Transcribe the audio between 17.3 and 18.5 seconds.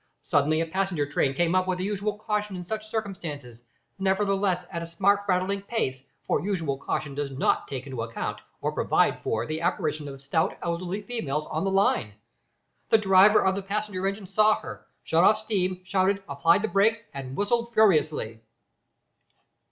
whistled furiously.